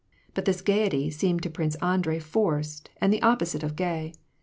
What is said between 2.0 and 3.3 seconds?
forced, and the